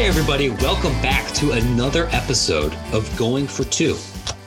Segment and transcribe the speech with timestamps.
[0.00, 3.98] Hey, everybody, welcome back to another episode of Going for Two.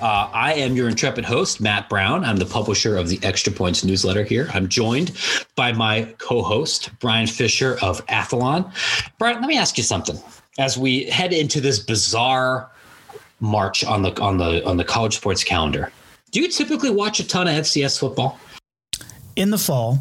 [0.01, 2.25] Uh, I am your intrepid host, Matt Brown.
[2.25, 4.49] I'm the publisher of the Extra Points newsletter here.
[4.51, 5.15] I'm joined
[5.55, 8.73] by my co host, Brian Fisher of Athlon.
[9.19, 10.17] Brian, let me ask you something.
[10.57, 12.71] As we head into this bizarre
[13.39, 15.91] march on the on the on the college sports calendar,
[16.31, 18.39] do you typically watch a ton of FCS football?
[19.35, 19.99] In the fall,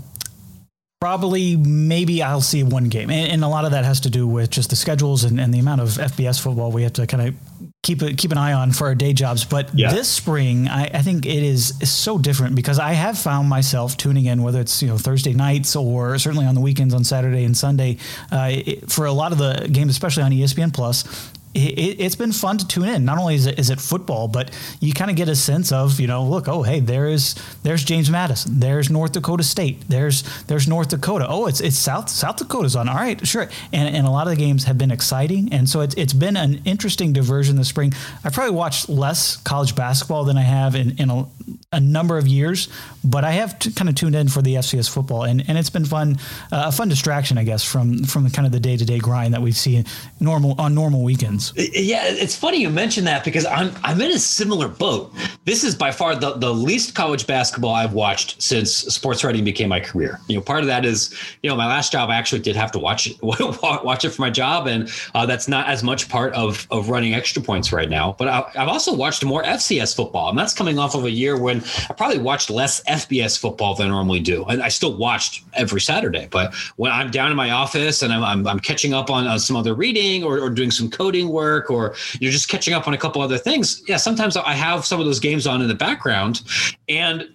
[1.02, 4.24] probably maybe I'll see one game, and, and, a lot of that has to do
[4.24, 7.26] with just the schedules and, and the amount of FBS football we have to kind
[7.26, 7.34] of
[7.82, 9.44] keep a, keep an eye on for our day jobs.
[9.44, 9.92] But yeah.
[9.92, 14.26] this spring, I, I, think it is, so different because I have found myself tuning
[14.26, 17.56] in, whether it's you know Thursday nights or certainly on the weekends on Saturday and
[17.56, 17.98] Sunday,
[18.30, 22.32] uh, it, for a lot of the games, especially on ESPN Plus it, has been
[22.32, 23.04] fun to tune in.
[23.04, 26.00] Not only is it, is it football, but you kind of get a sense of,
[26.00, 30.22] you know, look, oh, hey, there is there's James Madison, there's North Dakota State, there's
[30.44, 31.26] there's North Dakota.
[31.28, 32.88] Oh, it's it's South South Dakota's on.
[32.88, 33.48] All right, sure.
[33.72, 36.36] And and a lot of the games have been exciting, and so it's it's been
[36.36, 37.92] an interesting diversion this spring.
[38.24, 41.26] I probably watched less college basketball than I have in in a,
[41.72, 42.68] a number of years,
[43.04, 45.84] but I have kind of tuned in for the FCS football, and, and it's been
[45.84, 46.18] fun,
[46.52, 49.34] uh, a fun distraction, I guess, from from kind of the day to day grind
[49.34, 49.84] that we see
[50.20, 51.52] normal on normal weekends.
[51.56, 55.12] Yeah, it's funny you mentioned that because I'm I'm in a similar boat.
[55.44, 59.68] This is by far the, the least college basketball I've watched since sports writing became
[59.68, 60.20] my career.
[60.28, 62.70] You know, part of that is you know my last job I actually did have
[62.72, 66.32] to watch it watch it for my job, and uh, that's not as much part
[66.34, 68.14] of of running extra points right now.
[68.18, 71.38] But I, I've also watched more FCS football, and that's coming off of a year
[71.38, 74.44] when I probably watched less FBS football than I normally do.
[74.44, 78.22] And I still watched every Saturday, but when I'm down in my office and I'm,
[78.22, 81.70] I'm, I'm catching up on uh, some other reading or, or doing some coding work
[81.70, 85.00] or you're just catching up on a couple other things, yeah, sometimes I have some
[85.00, 86.42] of those games on in the background.
[86.88, 87.28] And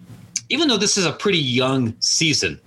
[0.48, 2.60] even though this is a pretty young season,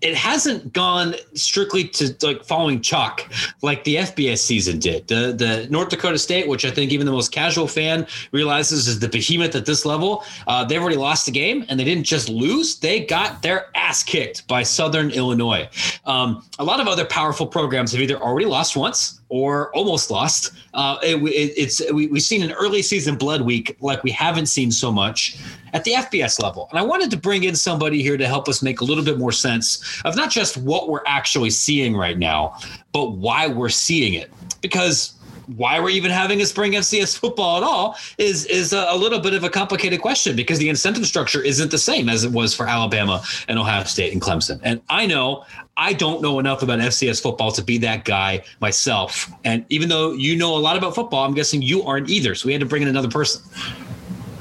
[0.00, 3.28] it hasn't gone strictly to like following chalk
[3.62, 5.08] like the FBS season did.
[5.08, 9.00] The the North Dakota State, which I think even the most casual fan realizes is
[9.00, 12.28] the behemoth at this level, uh, they've already lost the game, and they didn't just
[12.28, 15.68] lose; they got their ass kicked by Southern Illinois.
[16.04, 20.52] Um, a lot of other powerful programs have either already lost once or almost lost.
[20.74, 24.46] Uh, it, it, it's we, we've seen an early season blood week like we haven't
[24.46, 25.38] seen so much
[25.72, 26.68] at the FBS level.
[26.70, 29.18] And I wanted to bring in somebody here to help us make a little bit
[29.18, 32.58] more sense of not just what we're actually seeing right now,
[32.92, 34.30] but why we're seeing it.
[34.60, 35.17] Because
[35.56, 39.32] why we're even having a spring FCS football at all is is a, little bit
[39.32, 42.66] of a complicated question because the incentive structure isn't the same as it was for
[42.66, 44.60] Alabama and Ohio State and Clemson.
[44.62, 45.44] And I know
[45.76, 49.30] I don't know enough about FCS football to be that guy myself.
[49.44, 52.34] And even though you know a lot about football, I'm guessing you aren't either.
[52.34, 53.42] So we had to bring in another person.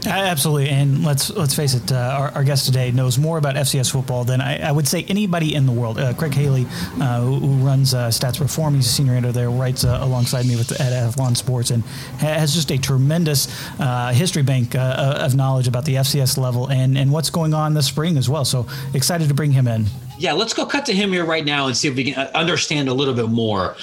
[0.07, 1.91] Absolutely, and let's let's face it.
[1.91, 5.03] Uh, our, our, guest today knows more about FCS football than I, I would say
[5.09, 5.99] anybody in the world.
[5.99, 6.65] Uh, Craig Haley,
[7.01, 10.45] uh, who, who, runs uh, Stats Perform, he's a senior editor there, writes uh, alongside
[10.45, 11.83] me with at Athlon Sports, and
[12.19, 13.47] has just a tremendous
[13.79, 17.87] uh, history bank of knowledge about the FCS level and and what's going on this
[17.87, 18.45] spring as well.
[18.45, 19.87] So excited to bring him in.
[20.17, 22.87] Yeah, let's go cut to him here right now and see if we can understand
[22.87, 23.75] a little bit more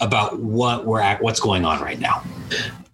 [0.00, 2.22] about what we're at, what's going on right now.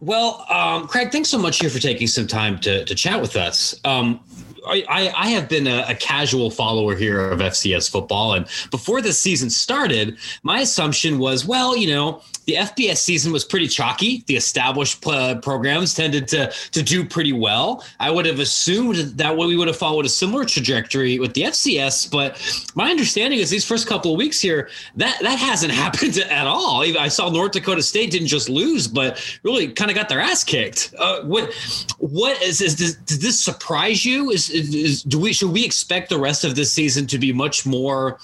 [0.00, 3.34] Well, um, Craig, thanks so much here for taking some time to, to chat with
[3.36, 3.78] us.
[3.84, 4.20] Um,
[4.68, 8.34] I, I, have been a, a, casual follower here of FCS football.
[8.34, 13.44] And before the season started, my assumption was, well, you know, the FBS season was
[13.44, 14.24] pretty chalky.
[14.26, 17.84] The established uh, programs tended to to do pretty well.
[18.00, 22.10] I would have assumed that we would have followed a similar trajectory with the FCS,
[22.10, 22.40] but
[22.74, 26.82] my understanding is these first couple of weeks here that that hasn't happened at all.
[26.98, 30.42] I saw North Dakota State didn't just lose, but really kind of got their ass
[30.42, 30.94] kicked.
[30.98, 31.52] Uh, what
[31.98, 34.30] what is, is this, did this surprise you?
[34.30, 37.66] Is, is do we should we expect the rest of this season to be much
[37.66, 38.18] more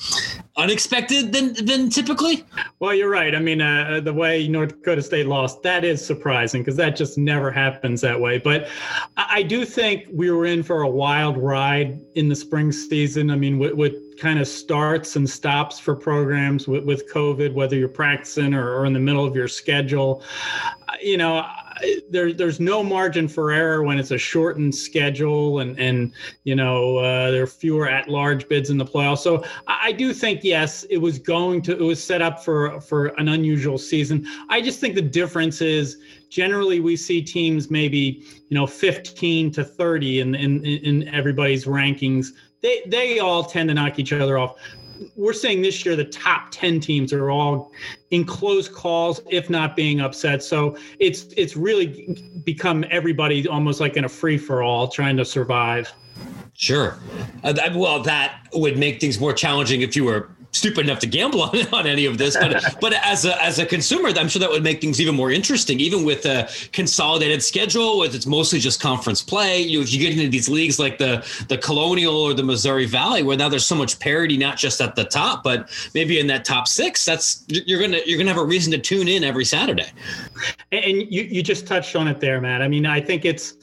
[0.56, 2.45] unexpected than than typically?
[2.78, 3.34] Well, you're right.
[3.34, 7.19] I mean, uh, the way North Dakota State lost, that is surprising because that just
[7.19, 8.39] never happens that way.
[8.39, 8.69] But
[9.17, 13.31] I, I, do think we were in for a wild ride in the spring season.
[13.31, 17.77] I mean, with, with kind of starts and stops for programs with, with COVID, whether
[17.77, 20.22] you're practicing or, or in the middle of your schedule.
[21.04, 21.47] You know,
[22.09, 26.12] there, there's no margin for error when it's a shortened schedule and and
[26.45, 29.18] you know uh, there are fewer at large bids in the playoffs.
[29.18, 33.06] So I, do think yes, it was going to it was set up for for
[33.18, 34.27] an unusual season.
[34.48, 35.98] I just think the difference is
[36.30, 42.28] generally we see teams maybe you know 15 to 30 in in in everybody's rankings.
[42.62, 44.57] They they all tend to knock each other off
[45.17, 47.73] we're saying this year the top 10 teams are all
[48.11, 50.43] in close calls if not being upset.
[50.43, 55.25] So it's it's really become everybody almost like in a free for all trying to
[55.25, 55.93] survive.
[56.55, 56.99] Sure.
[57.43, 61.42] Uh, well that would make things more challenging if you were stupid enough to gamble
[61.42, 64.51] on, on any of this, but but as a as a consumer, I'm sure that
[64.51, 68.80] would make things even more interesting, even with a consolidated schedule, with it's mostly just
[68.80, 69.60] conference play.
[69.60, 73.22] You if you get into these leagues like the the Colonial or the Missouri Valley,
[73.22, 76.45] where now there's so much parity, not just at the top, but maybe in that
[76.45, 79.91] top six, that's you're gonna you're gonna have a reason to tune in every Saturday.
[80.72, 82.62] And you you just touched on it there, Matt.
[82.62, 83.54] I mean, I think it's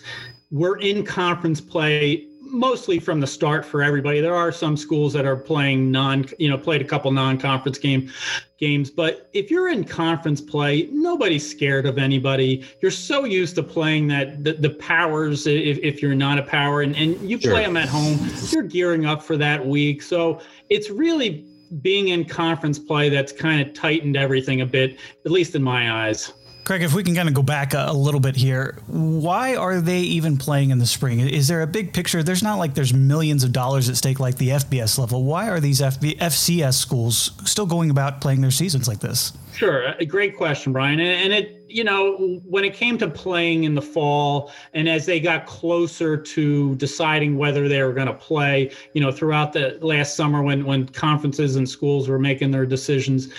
[0.51, 4.21] we're in conference play mostly from the start for everybody.
[4.21, 8.12] There are some schools that are playing non, you know, played a couple non-conference game
[8.59, 12.63] games, but if you're in conference play, nobody's scared of anybody.
[12.81, 16.81] You're so used to playing that the, the powers if, if you're not a power
[16.81, 17.53] and, and you sure.
[17.53, 18.19] play them at home,
[18.51, 20.01] you're gearing up for that week.
[20.01, 21.45] So it's really
[21.81, 26.07] being in conference play that's kind of tightened everything a bit, at least in my
[26.07, 26.33] eyes.
[26.63, 29.81] Craig, if we can kind of go back a, a, little bit here, why are
[29.81, 31.19] they even playing in the spring?
[31.19, 32.21] Is there a big picture?
[32.21, 35.23] There's not like there's millions of dollars at stake like the FBS level.
[35.23, 39.33] Why are these FB, FCS schools still going about playing their seasons like this?
[39.55, 40.99] Sure, a great question, Brian.
[40.99, 45.19] And it, you know, when it came to playing in the fall, and as they
[45.19, 50.15] got closer to deciding whether they were going to play, you know, throughout the last
[50.15, 53.29] summer when when conferences and schools were making their decisions,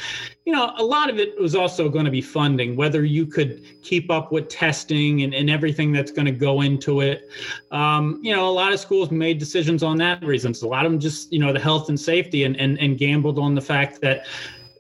[0.45, 3.63] you know, a lot of it was also going to be funding, whether you could
[3.83, 7.29] keep up with testing and, and everything that's going to go into it.
[7.71, 10.63] Um, you know, a lot of schools made decisions on that reasons.
[10.63, 13.39] A lot of them just, you know, the health and safety and, and, and gambled
[13.39, 14.27] on the fact that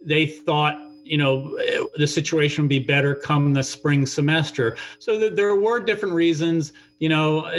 [0.04, 1.58] they thought you know
[1.96, 4.76] the situation would be better come the spring semester.
[4.98, 6.72] So th- there were different reasons
[7.02, 7.50] you know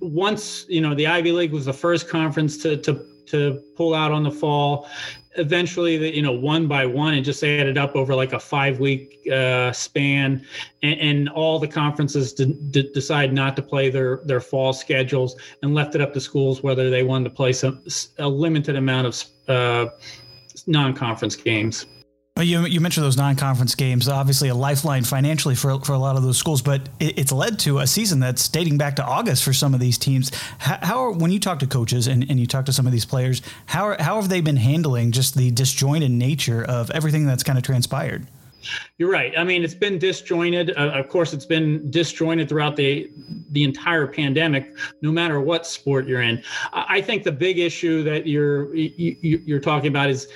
[0.00, 4.10] once you know the ivy league was the first conference to to to pull out
[4.10, 4.88] on the fall
[5.36, 8.80] eventually the, you know one by one and just added up over like a five
[8.80, 10.44] week uh, span
[10.82, 15.36] and, and, all the conferences did, did decide not to play their their fall schedules
[15.62, 17.80] and left it up to schools whether they wanted to play some
[18.18, 19.86] a limited amount of uh,
[20.66, 21.86] non-conference games
[22.42, 26.24] you, you mentioned those non-conference games, obviously a lifeline financially for, for a lot of
[26.24, 29.52] those schools, but it, it's led to a season that's dating back to August for
[29.52, 30.32] some of these teams.
[30.58, 32.92] How, how are, when you talk to coaches and, and you talk to some of
[32.92, 37.24] these players, how, are, how have they been handling just the disjointed nature of everything
[37.24, 38.26] that's kind of transpired?
[38.98, 39.32] You're right.
[39.38, 40.70] I mean, it's been disjointed.
[40.76, 43.10] Uh, of course, it's been disjointed throughout the
[43.50, 44.74] the entire pandemic.
[45.02, 46.42] No matter what sport you're in,
[46.72, 50.28] I, think the big issue that you're you, you're talking about is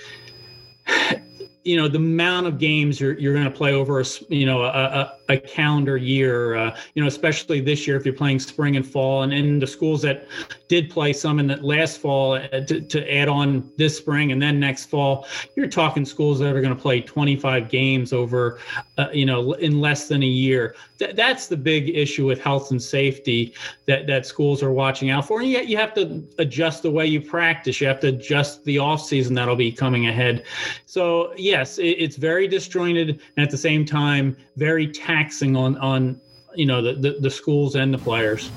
[1.68, 4.62] you know the amount of games you're, you're going to play over a you know
[4.62, 8.76] a, a, a calendar year uh, you know especially this year if you're playing spring
[8.76, 9.22] and fall.
[9.22, 10.26] And in the schools that
[10.68, 14.40] did play some in the last fall uh, to, to add on this spring and
[14.40, 15.26] then next fall
[15.56, 18.60] you're talking schools that are going to play 25 games over
[18.96, 20.74] uh, you know in less than a year.
[20.98, 23.52] Th- that's the big issue with health and safety
[23.84, 25.40] that that schools are watching out for.
[25.40, 27.78] And you, you have to adjust the way you practice.
[27.78, 30.44] You have to adjust the off season that'll be coming ahead.
[30.86, 35.76] So yeah yes, it, it's very disjointed and at the same time very taxing on
[35.78, 36.20] on
[36.54, 38.48] you know the, the, the schools and the players.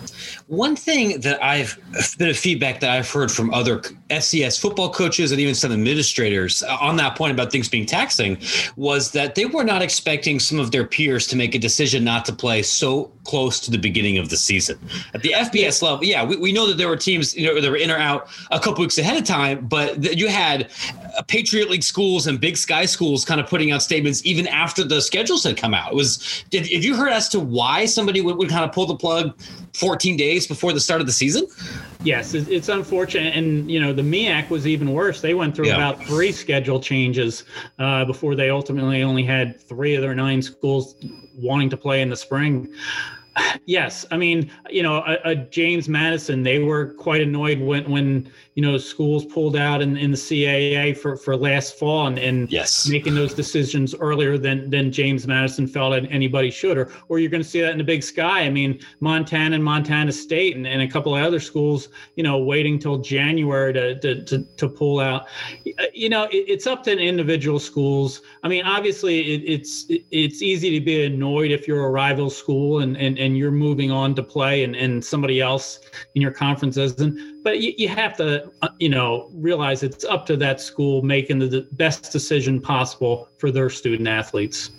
[0.47, 4.91] One thing that I've a bit of feedback that I've heard from other FCS football
[4.91, 8.37] coaches and even some administrators on that point about things being taxing
[8.75, 12.25] was that they were not expecting some of their peers to make a decision not
[12.25, 14.79] to play so close to the beginning of the season.
[15.13, 17.69] At the FBS level, yeah, we, we know that there were teams you know that
[17.69, 20.71] were in or out a couple weeks ahead of time, but you had
[21.27, 25.01] Patriot League schools and Big Sky schools kind of putting out statements even after the
[25.01, 25.91] schedules had come out.
[25.91, 28.85] It was did, have you heard as to why somebody would, would kind of pull
[28.85, 29.39] the plug
[29.73, 31.47] 14 days before the start of the season?
[32.03, 35.21] Yes, it's unfortunate, and you know the MEAC was even worse.
[35.21, 35.75] They went through yeah.
[35.75, 37.43] about three schedule changes
[37.77, 40.95] uh, before they ultimately only had three of their nine schools
[41.37, 42.73] wanting to play in the spring.
[43.65, 48.29] Yes, I mean, you know, a, a, James Madison, they were quite annoyed when when
[48.55, 52.51] you know schools pulled out in, in the CAA for, for last fall and, and
[52.51, 52.89] yes.
[52.89, 57.43] making those decisions earlier than than James Madison felt anybody should, or or you're going
[57.43, 58.41] to see that in the Big Sky.
[58.41, 62.39] I mean, Montana and Montana State and, and a couple of other schools, you know,
[62.39, 65.27] waiting till January to to to, to pull out.
[65.79, 68.21] Uh, you know, it, it's up to individual schools.
[68.43, 72.29] I mean, obviously, it, it's it, it's easy to be annoyed if you're a rival
[72.29, 75.79] school and and and you're moving on to play and, and somebody else
[76.15, 77.43] in your conference isn't.
[77.43, 81.39] But you, you have to, uh, you know, realize it's up to that school making
[81.39, 84.71] the best decision possible for their student athletes.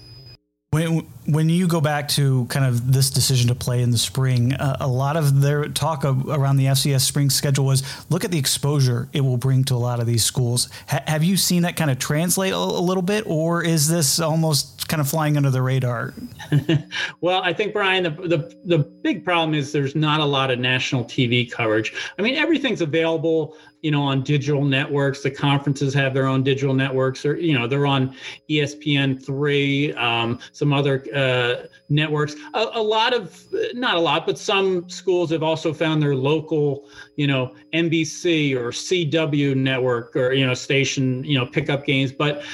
[0.73, 4.55] When when you go back to kind of this decision to play in the spring,
[4.55, 8.31] uh, a lot of their talk of, around the FCS spring schedule was look at
[8.31, 10.71] the exposure it will bring to a lot of these schools.
[10.89, 14.19] Ha- have you seen that kind of translate a, a, little bit, or is this
[14.19, 16.15] almost kind of flying under the radar?
[17.21, 20.59] well, I think Brian, the, the the big problem is there's not a lot of
[20.59, 21.93] national TV coverage.
[22.19, 25.23] I mean, everything's available you know, on digital networks.
[25.23, 28.17] The conferences have their own digital networks, or you know, they're on
[28.49, 32.37] ESPN three, um, some other uh, networks.
[32.55, 36.89] A, a, lot of, not a lot, but some schools have also found their local,
[37.17, 42.45] you know, NBC or CW network or you know station, you know, pickup games, but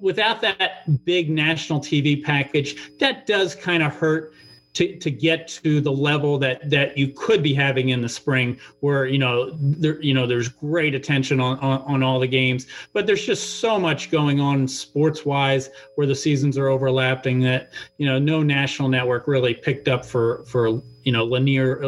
[0.00, 4.32] without that big national TV package, that does kind of hurt
[4.74, 8.58] to, to get to the level that that you could be having in the spring
[8.80, 12.66] where you know there you know there's great attention on, on, on all the games.
[12.92, 17.70] But there's just so much going on sports wise where the seasons are overlapping that
[17.98, 21.86] you know no national network really picked up for for you know linear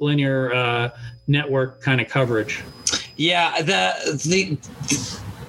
[0.00, 0.90] linear uh,
[1.28, 2.62] network kind of coverage.
[3.16, 4.58] Yeah the the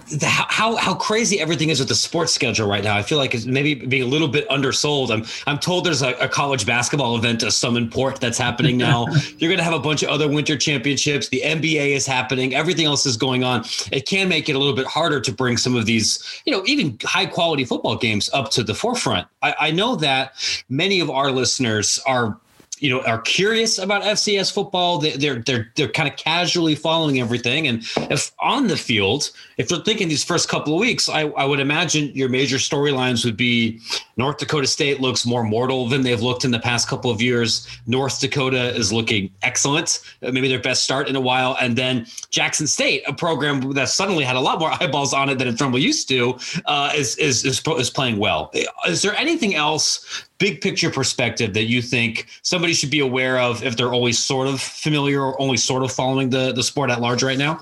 [0.10, 2.96] the, how how crazy everything is with the sports schedule right now.
[2.96, 5.12] I feel like it's maybe being a little bit undersold.
[5.12, 9.08] I'm I'm told there's a, a college basketball event of some import that's happening now.
[9.38, 11.30] You're going to have a bunch of other winter championships.
[11.30, 12.56] The NBA is happening.
[12.56, 13.66] Everything else is going on.
[13.92, 16.64] It can make it a little bit harder to bring some of these, you know,
[16.66, 19.28] even high quality football games up to the forefront.
[19.42, 20.34] I, I know that
[20.70, 22.40] many of our listeners are
[22.80, 25.00] you know are curious about FCS football.
[25.00, 29.84] They're they're they're kind of casually following everything, and if on the field, if you're
[29.84, 33.80] thinking these first couple of weeks, I, I would imagine your major storylines would be
[34.18, 37.68] North Dakota State looks more mortal than they've looked in the past couple of years.
[37.86, 42.06] North Dakota is looking excellent, uh, maybe their best start in a while, and then
[42.30, 45.60] Jackson State, a program that suddenly had a lot more eyeballs on it than it
[45.60, 48.52] normally used to, uh, is, is is is playing well.
[48.88, 53.64] Is there anything else big picture perspective that you think somebody should be aware of
[53.64, 57.02] if they're always sort of familiar or only sort of following the, the sport at
[57.02, 57.60] large right now?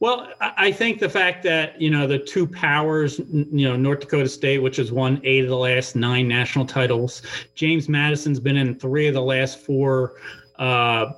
[0.00, 4.28] Well, I think the fact that, you know, the two powers, you know, North Dakota
[4.28, 7.22] State, which has won eight of the last nine national titles,
[7.54, 10.14] James Madison's been in three of the last four
[10.58, 11.12] uh,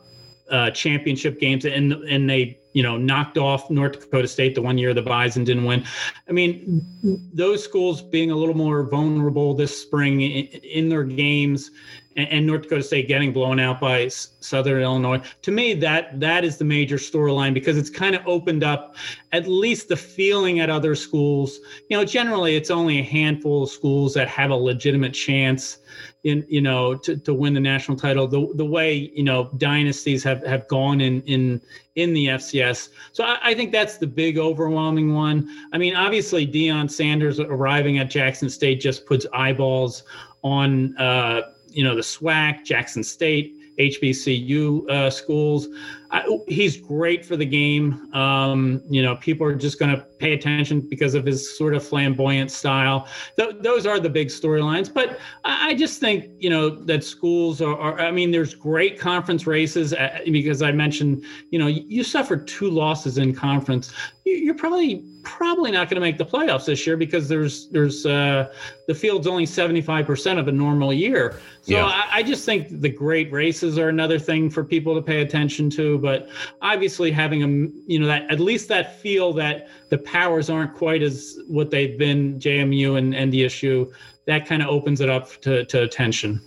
[0.50, 4.76] uh, championship games, and and they you know knocked off North Dakota State the one
[4.76, 5.84] year the Bison didn't win.
[6.28, 6.84] I mean,
[7.32, 11.70] those schools being a little more vulnerable this spring in, in their games,
[12.16, 15.20] and, and, North Dakota State getting blown out by Southern Illinois.
[15.42, 18.96] To me, that that is the major storyline because it's kind of opened up
[19.32, 21.58] at least the feeling at other schools.
[21.90, 25.78] You know, generally it's only a handful of schools that have a legitimate chance
[26.24, 30.24] in you know to, to win the national title the the way you know dynasties
[30.24, 31.60] have have gone in in
[31.94, 32.88] in the FCS.
[33.12, 35.48] So I, I think that's the big overwhelming one.
[35.72, 40.02] I mean, obviously Deion Sanders arriving at Jackson State just puts eyeballs
[40.42, 41.42] on uh,
[41.74, 45.68] you know the SWAC, Jackson State, HBCU uh, schools.
[46.10, 48.12] I, he's great for the game.
[48.14, 51.86] Um, you know, people are just going to pay attention because of his sort of
[51.86, 53.08] flamboyant style.
[53.36, 54.92] Th- those are the big storylines.
[54.92, 58.98] But I, I, just think, you know, that schools are, are, I mean, there's great
[58.98, 63.92] conference races uh, because I mentioned, you know, you, you suffered two losses in conference.
[64.24, 68.52] You're probably probably not going to make the playoffs this year because there's there's uh,
[68.86, 71.40] the field's only 75% of a normal year.
[71.62, 71.86] So yeah.
[71.86, 75.70] I, I just think the great races are another thing for people to pay attention
[75.70, 76.28] to but
[76.62, 77.48] obviously having a
[77.86, 81.98] you know that at least that feel that the powers aren't quite as what they've
[81.98, 83.92] been JMU and NDSU
[84.26, 86.40] that kind of opens it up to, to attention.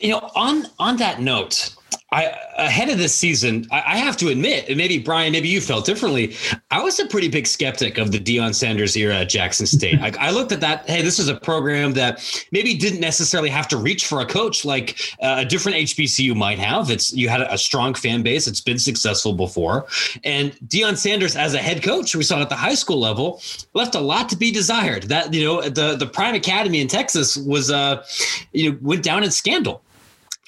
[0.00, 1.74] You know, on on that note,
[2.12, 5.60] I ahead of this season, I, I, have to admit, and maybe Brian, maybe you
[5.60, 6.34] felt differently.
[6.70, 10.00] I was a pretty big skeptic of the Deion Sanders era at Jackson State.
[10.02, 10.88] I, I, looked at that.
[10.88, 14.64] Hey, this is a program that maybe didn't necessarily have to reach for a coach
[14.64, 16.90] like uh, a different HBCU might have.
[16.90, 18.48] It's you had a, a strong fan base.
[18.48, 19.86] It's been successful before,
[20.24, 23.40] and Deion Sanders as a head coach, we saw at the high school level,
[23.74, 25.04] left a lot to be desired.
[25.04, 28.04] That you know, the the Prime Academy in Texas was uh,
[28.52, 29.84] you know, went down in scandal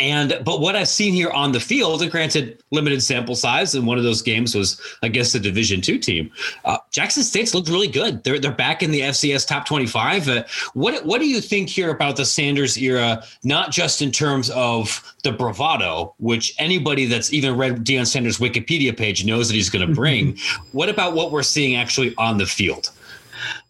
[0.01, 3.87] and but what I've seen here on the field, and granted, limited sample size, and
[3.87, 6.31] one of those games was against a Division two team.
[6.65, 8.25] Uh, Jackson State's looked really good.
[8.25, 10.29] They're they're back in the FCS top twenty five.
[10.29, 13.23] Uh, what what do you think here about the Sanders era?
[13.45, 18.97] Not just in terms of the bravado, which anybody that's even read Deion Sanders' Wikipedia
[18.97, 20.39] page knows that he's going to bring.
[20.73, 22.91] what about what we're seeing actually on the field?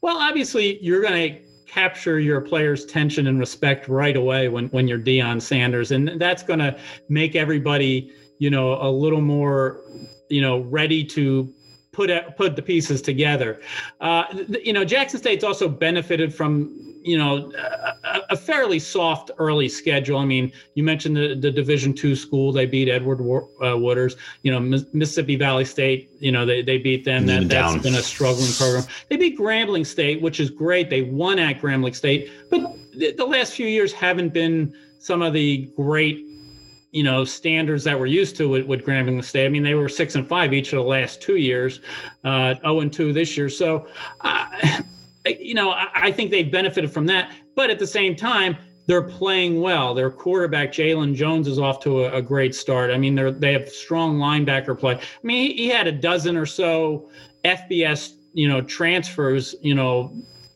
[0.00, 4.86] Well, obviously, you're going to capture your players' tension and respect right away when when
[4.86, 6.76] you're Deion Sanders, and that's going to
[7.08, 9.80] make everybody, you know, a little more,
[10.28, 11.52] you know, ready to
[11.92, 13.60] put put the pieces together.
[14.00, 14.24] Uh,
[14.62, 17.52] you know, Jackson State's also benefited from you know
[18.04, 20.18] a, a, fairly soft early schedule.
[20.18, 24.16] I mean, you mentioned the, the Division two school they beat Edward uh, Waters.
[24.42, 24.60] You know,
[24.92, 26.10] Mississippi Valley State.
[26.20, 27.26] You know, they, they beat them.
[27.26, 28.84] That, that's been a struggling program.
[29.08, 30.90] They beat Grambling State, which is great.
[30.90, 32.60] They won at Grambling State, but
[32.94, 36.24] the, the last few years haven't been some of the great
[36.92, 39.46] you know standards that we're used to with, with Grambling State.
[39.46, 41.80] I mean, they were six and five each of the last two years,
[42.24, 43.48] uh, zero oh and two this year.
[43.48, 43.88] So,
[44.20, 44.46] uh,
[45.26, 47.32] you know, I, I think they've benefited from that.
[47.54, 49.94] But at the same time, they're playing well.
[49.94, 52.90] Their quarterback Jalen Jones is off to a, a, great start.
[52.90, 54.96] I mean, they they have strong linebacker play.
[54.96, 57.08] I mean, he, he, had a dozen or so
[57.44, 59.54] FBS you know transfers.
[59.62, 60.12] You know,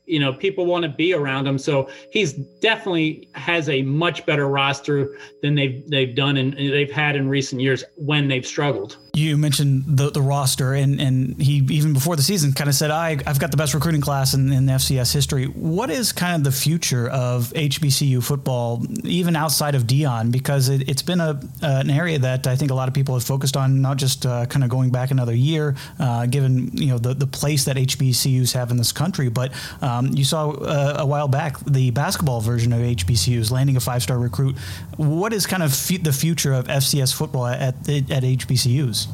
[0.07, 4.49] you know people want to be around him so he's definitely has a much better
[4.49, 9.37] roster than they've they've done and they've had in recent years when they've struggled you
[9.37, 13.19] mentioned the, the roster and, and he even before the season kind of said I,
[13.27, 16.57] i've got the best recruiting class in, in fcs history what is kind of the
[16.57, 20.31] future of hbcu football even outside of Deion?
[20.31, 23.15] because it, has been a uh, an area that i think a lot of people
[23.15, 26.89] have focused on not just uh, kind of going back another year uh, given you
[26.89, 30.97] know the, the place that hbcus have in this country but um, you saw uh,
[30.99, 34.57] a while back the basketball version of HBCUs landing a five star recruit.
[34.97, 39.06] What is kind of f- the future of FCS football at, at, at HBCUs?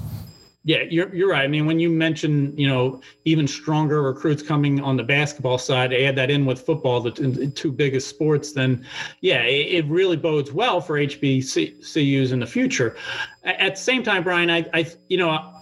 [0.64, 1.42] Yeah, you're you're right.
[1.42, 5.92] I mean, when you mention you know even stronger recruits coming on the basketball side,
[5.92, 7.10] add that in with football, the,
[7.54, 8.86] two biggest sports, then
[9.22, 12.96] yeah, it, it, really bodes well for HBCUs in the future.
[13.42, 15.52] At the same time, Brian, I, I you know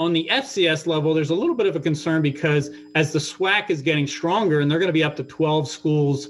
[0.00, 3.70] on the FCS level, there's a little bit of a concern because as the SWAC
[3.70, 6.28] is getting stronger and they're going to be up to 12 schools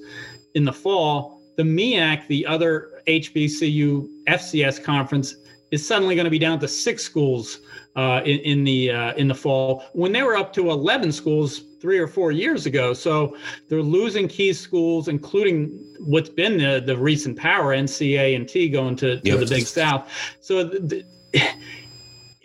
[0.55, 5.37] in the fall, the MEAC, the other HBCU FCS conference,
[5.73, 7.61] is suddenly going to be down to six schools
[7.97, 11.65] uh, in, in, the uh, in the fall when they were up to 11 schools
[11.81, 12.93] three or four years ago.
[12.93, 13.37] So
[13.69, 18.95] they're losing key schools, including what's been the, the recent power NCA and T going
[18.97, 19.41] to, to yep.
[19.41, 20.09] the Big South.
[20.41, 20.63] So.
[20.63, 21.05] The,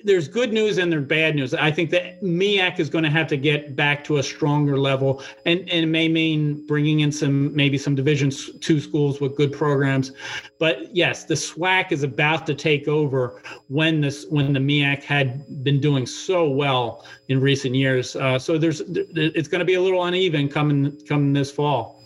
[0.08, 1.54] there's good news and there's bad news.
[1.54, 5.22] I think that MEAC is going to have to get back to a stronger level,
[5.46, 9.52] and, and it may mean bringing in some maybe some Division two schools with good
[9.52, 10.14] programs.
[10.60, 15.64] But yes, the SWAC is about to take over when this when the MEAC had
[15.64, 18.16] been doing so well in recent years.
[18.16, 21.97] Uh, so there's it's going to be a little uneven coming coming this fall.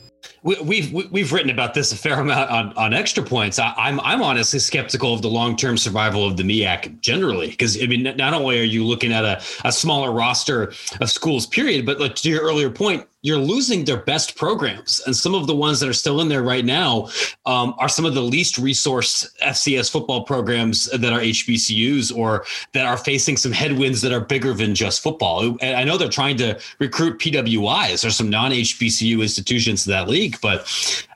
[0.44, 3.60] We, we've we've written about this a fair amount on, on extra points.
[3.60, 7.50] I, am I'm, I'm honestly skeptical of the long term survival of the MEAC generally
[7.50, 11.48] because I mean not only are you looking at a, a smaller roster of schools
[11.48, 15.02] period, but like to your earlier point, you're losing their best programs.
[15.06, 17.10] And some of the ones that are still in there right now
[17.46, 22.86] um, are some of the least resourced FCS football programs that are HBCUs or that
[22.86, 25.58] are facing some headwinds that are bigger than just football.
[25.62, 30.10] And I know they're trying to recruit PWIs or some non HBCU institutions to that
[30.10, 30.62] league, but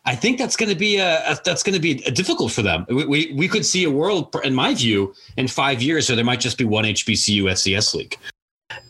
[0.05, 2.61] I think that's going to be a, a that's going to be a difficult for
[2.61, 2.85] them.
[2.87, 6.25] We, we, we could see a world, in my view, in five years where there
[6.25, 8.17] might just be one HBCU FCS league.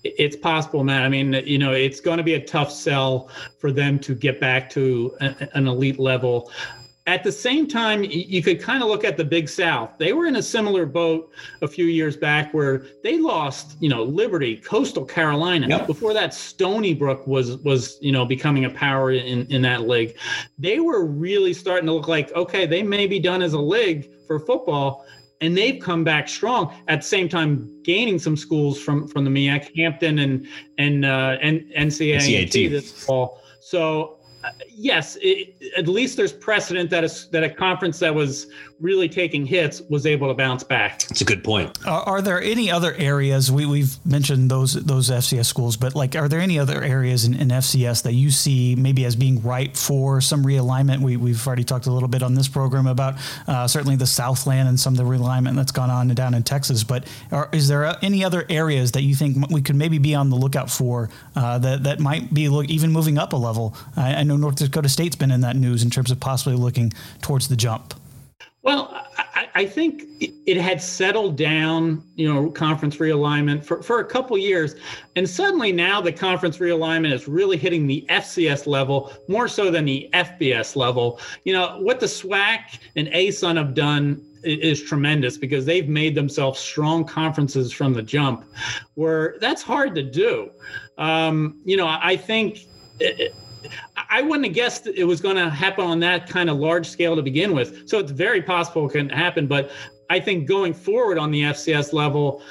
[0.03, 1.03] It's possible, man.
[1.03, 4.39] I mean, you know, it's going to be a tough sell for them to get
[4.39, 6.51] back to an elite level.
[7.07, 9.97] At the same time, you could kind of look at the Big South.
[9.99, 11.29] They were in a similar boat
[11.61, 15.67] a few years back where they lost, you know, Liberty, Coastal Carolina.
[15.67, 15.85] Yep.
[15.85, 20.17] Before that, Stony Brook was was you know becoming a power in in that league.
[20.57, 24.09] They were really starting to look like okay, they may be done as a league
[24.25, 25.05] for football
[25.41, 29.29] and they've come back strong at the same time gaining some schools from from the
[29.29, 33.41] MEAC, Hampton and and uh, and NCAA this fall.
[33.59, 34.14] So
[34.69, 38.47] yes, it, at least there's precedent that a, that a conference that was
[38.81, 40.99] really taking hits was able to bounce back.
[40.99, 41.77] That's a good point.
[41.87, 46.15] Are, are there any other areas we, we've mentioned those those FCS schools, but like,
[46.15, 49.75] are there any other areas in, in FCS that you see maybe as being ripe
[49.75, 50.99] for some realignment?
[50.99, 53.15] We we've already talked a little bit on this program about
[53.47, 56.83] uh, certainly the Southland and some of the realignment that's gone on down in Texas.
[56.83, 60.29] But are, is there any other areas that you think we could maybe be on
[60.29, 63.75] the lookout for uh, that that might be look, even moving up a level?
[63.95, 66.91] I, I know North Dakota State's been in that news in terms of possibly looking
[67.21, 67.93] towards the jump.
[68.65, 68.99] Well,
[69.35, 74.35] I, I, think it had settled down, you know, conference realignment for, for a couple
[74.39, 74.73] years.
[75.15, 79.85] And suddenly now the conference realignment is really hitting the FCS level more so than
[79.85, 81.19] the FBS level.
[81.43, 86.59] You know, what the SWAC and ASUN have done is tremendous because they've made themselves
[86.59, 88.45] strong conferences from the jump,
[88.95, 90.49] where that's hard to do.
[90.97, 92.65] Um, you know, I think.
[92.99, 93.35] It,
[94.09, 97.15] I wouldn't have guessed it was going to happen on that kind of large scale
[97.15, 97.87] to begin with.
[97.87, 99.47] So it's very possible it can happen.
[99.47, 99.71] But
[100.09, 102.41] I think going forward on the FCS level,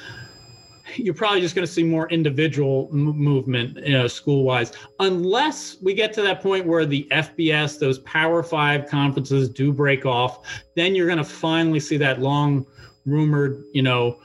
[0.95, 5.77] you're probably just going to see more individual m- movement, you know, school wise, unless
[5.81, 10.47] we get to that point where the FBS, those Power Five conferences do break off.
[10.75, 12.65] Then you're going to finally see that long
[13.05, 14.19] rumored, you know,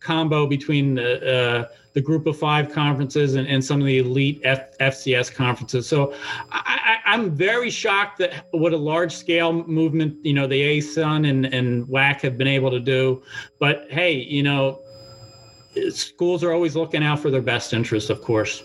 [0.00, 1.64] combo between the uh,
[1.96, 5.88] the group of five conferences and, and some of the elite F, FCS conferences.
[5.88, 6.12] So
[6.52, 11.46] I, I'm very shocked that what a large scale movement, you know, the ASUN and,
[11.46, 13.22] and WAC have been able to do.
[13.58, 14.82] But hey, you know,
[15.88, 18.62] schools are always looking out for their best interest, of course.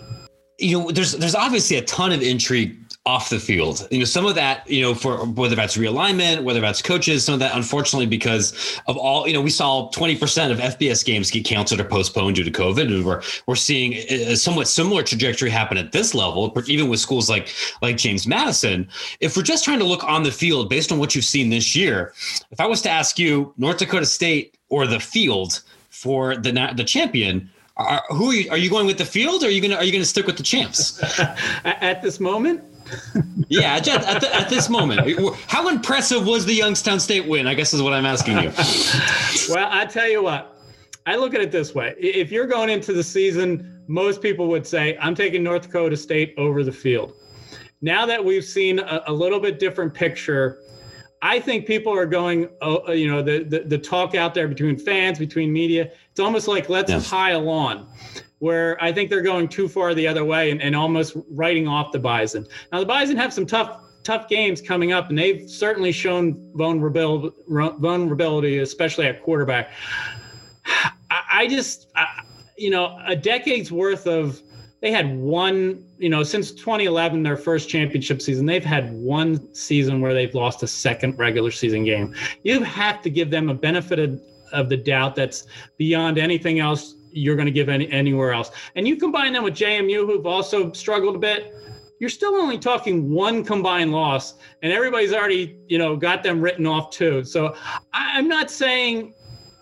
[0.60, 3.88] You know, there's there's obviously a ton of intrigue off the field.
[3.90, 7.34] You know, some of that, you know, for whether that's realignment, whether that's coaches, some
[7.34, 11.44] of that, unfortunately, because of all, you know, we saw 20% of FBS games get
[11.44, 12.94] canceled or postponed due to COVID.
[12.94, 17.28] And we're, we're seeing a somewhat similar trajectory happen at this level, even with schools
[17.28, 18.88] like, like James Madison.
[19.20, 21.76] If we're just trying to look on the field based on what you've seen this
[21.76, 22.14] year,
[22.52, 26.84] if I was to ask you North Dakota State or the field for the, the
[26.84, 29.72] champion, are, who are you, are you going with the field or are you going
[29.72, 31.02] to, are you going to stick with the champs?
[31.66, 32.62] at this moment?
[33.48, 35.02] Yeah, at, the, at, this moment,
[35.48, 37.48] how impressive was the Youngstown State win?
[37.48, 38.52] I guess is what I'm asking you.
[39.54, 40.58] well, I tell you what,
[41.06, 44.66] I look at it this way: if you're going into the season, most people would
[44.66, 47.14] say, "I'm taking North Dakota State over the field."
[47.82, 50.60] Now that we've seen a, a little bit different picture,
[51.22, 54.78] I think people are going, uh, you know, the, the, the talk out there between
[54.78, 55.92] fans, between media.
[56.10, 57.10] It's almost like let's yes.
[57.10, 57.88] pile on
[58.40, 61.92] where I think they're going too far the other way and, and almost writing off
[61.92, 62.48] the Bison.
[62.72, 67.36] Now the Bison have some tough tough games coming up, and they've certainly shown vulnerability,
[67.48, 69.72] vulnerability especially at quarterback.
[71.12, 72.24] I, I just, I,
[72.58, 74.42] you know, a decade's worth of
[74.82, 80.02] they had one, you know, since 2011, their first championship season, they've had one season
[80.02, 82.16] where they've lost a second regular season game.
[82.44, 84.20] You have to give them a benefit of,
[84.52, 85.46] of the doubt that's
[85.78, 88.52] beyond anything else you're going to give any, anywhere else.
[88.76, 91.54] And you combine them with JMU, who've also struggled a bit.
[92.00, 96.66] You're still only talking one combined loss, and everybody's already, you know, got them written
[96.66, 97.24] off too.
[97.24, 97.56] So
[97.94, 99.14] I'm not saying,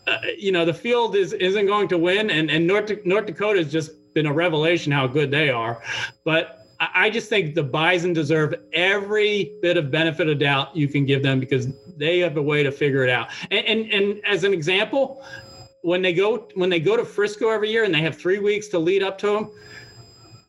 [0.08, 3.60] uh, you know, the field is isn't going to win, and and North North Dakota
[3.60, 5.82] is just been a revelation how good they are,
[6.24, 6.56] but.
[6.82, 11.22] I just think the Bison deserve every bit of benefit of doubt you can give
[11.22, 13.32] them because they have a way to figure it out.
[13.52, 15.22] And, and, and as an example,
[15.82, 18.68] when they go when they go to Frisco every year and they have three weeks
[18.70, 19.52] to lead up to them,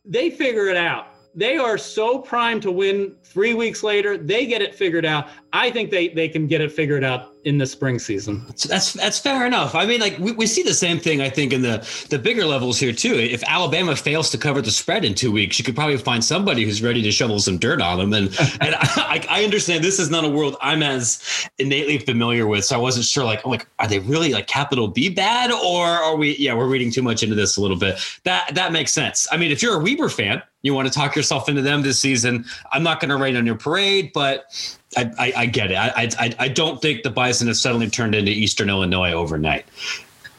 [0.05, 1.09] they figure it out.
[1.35, 4.17] They are so primed to win three weeks later.
[4.17, 5.29] They get it figured out.
[5.53, 8.45] I think they they can get it figured out in the spring season.
[8.69, 9.75] That's that's fair enough.
[9.75, 11.21] I mean, like we, we see the same thing.
[11.21, 13.15] I think in the the bigger levels here too.
[13.15, 16.65] If Alabama fails to cover the spread in two weeks, you could probably find somebody
[16.65, 18.13] who's ready to shovel some dirt on them.
[18.13, 18.29] And
[18.61, 22.77] and I, I understand this is not a world I'm as innately familiar with, so
[22.77, 23.25] I wasn't sure.
[23.25, 26.37] Like, oh, like are they really like capital B bad, or are we?
[26.37, 27.99] Yeah, we're reading too much into this a little bit.
[28.25, 29.27] That that makes sense.
[29.33, 31.99] I mean, if you're a Weber fan, you want to talk yourself into them this
[31.99, 32.45] season.
[32.73, 35.77] I'm not going to rain on your parade, but I, I, I get it.
[35.77, 39.67] I, I, I don't think the Bison has suddenly turned into Eastern Illinois overnight.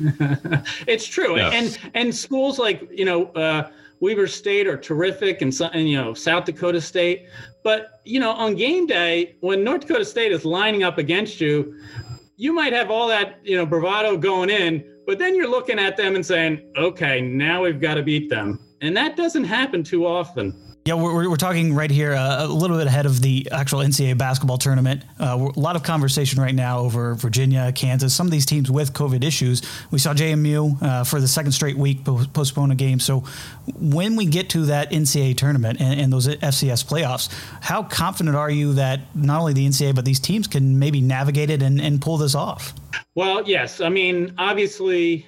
[0.88, 1.52] it's true, yeah.
[1.52, 6.14] and and schools like you know uh, Weber State are terrific, and, and you know
[6.14, 7.28] South Dakota State.
[7.64, 11.80] But you know on game day, when North Dakota State is lining up against you,
[12.36, 15.98] you might have all that you know bravado going in, but then you're looking at
[15.98, 20.06] them and saying, okay, now we've got to beat them, and that doesn't happen too
[20.08, 20.71] often.
[20.84, 24.18] Yeah, we're, we're talking right here uh, a little bit ahead of the actual NCAA
[24.18, 25.04] basketball tournament.
[25.20, 28.92] Uh, a lot of conversation right now over Virginia, Kansas, some of these teams with
[28.92, 29.62] COVID issues.
[29.92, 33.00] We saw JMU uh, for the second straight week postpone a game.
[33.00, 33.20] So
[33.80, 37.30] when we get to that NCAA tournament and, and, those FCS playoffs,
[37.62, 41.52] how confident are you that not only the NCAA but these teams can maybe navigate
[41.52, 42.74] it and, and pull this off?
[43.14, 43.82] Well, yes.
[43.82, 45.28] I mean, obviously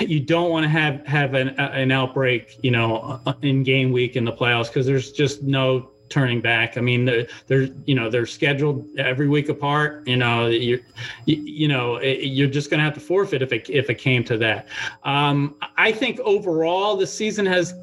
[0.00, 4.24] you don't want to have have an an outbreak, you know, in game week in
[4.24, 6.76] the playoffs because there's just no turning back.
[6.76, 10.06] I mean, they're, they're you know they're scheduled every week apart.
[10.06, 10.82] You know, you
[11.26, 14.36] you know you're just going to have to forfeit if it if it came to
[14.38, 14.68] that.
[15.04, 17.74] Um, I think overall the season has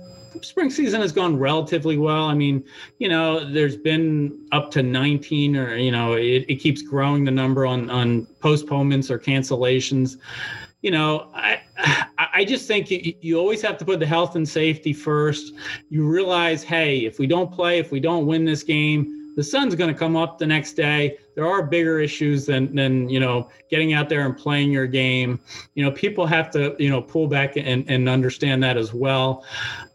[0.42, 2.26] spring season has gone relatively well.
[2.26, 2.64] I mean,
[3.00, 7.32] you know, there's been up to 19 or, you know, it, it keeps growing the
[7.32, 10.18] number on, on postponements or cancellations
[10.82, 11.62] you know, I
[12.18, 15.54] I just think you, you always have to put the health and safety first.
[15.90, 19.76] You realize, hey, if we don't play, if we don't win this game, the sun's
[19.76, 21.18] going to come up the next day.
[21.36, 25.40] There are bigger issues than than you know getting out there and playing your game.
[25.76, 29.46] You know, people have to you know pull back and and understand that as well.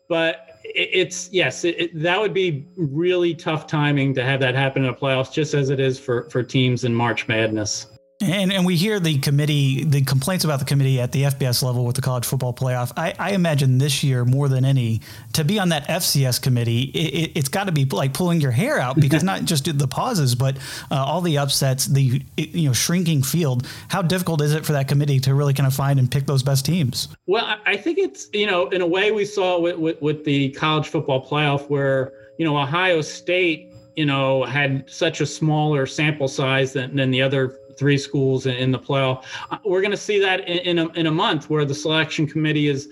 [0.09, 4.85] But it's yes, it, it, that would be really tough timing to have that happen
[4.85, 7.87] in the playoffs, just as it is for for teams in March Madness.
[8.25, 11.85] And, and we hear the committee, the complaints about the committee at the FBS level
[11.85, 12.93] with the college football playoff.
[12.97, 15.01] I, I imagine this year more than any
[15.35, 18.51] to be on that FCS committee, it, has it, got to be like pulling your
[18.51, 20.57] hair out because not just the pauses, but
[20.91, 23.67] uh, all the upsets, the you know shrinking field.
[23.89, 26.43] How difficult is it for that committee to really kind of find and pick those
[26.43, 27.09] best teams?
[27.27, 30.51] Well, I think it's you know in a way we saw with, with, with the
[30.51, 36.29] college football playoff where you know Ohio State you know had such a smaller sample
[36.29, 39.25] size than, than the other three schools in, the playoff.
[39.51, 42.27] Uh, we're going to see that in, in a, in a month where the selection
[42.27, 42.89] committee is,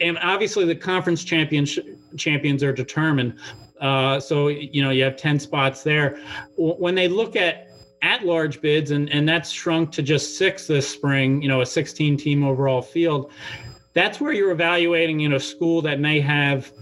[0.00, 1.78] and obviously the conference champions
[2.16, 3.38] champions are determined.
[3.80, 6.18] Uh, so you know you have ten spots there.
[6.56, 7.68] When they look at
[8.02, 11.40] at large bids, and and that's shrunk to just six this spring.
[11.42, 13.32] You know, a 16 team overall field.
[13.94, 16.72] That's where you're evaluating, you know, a school that may have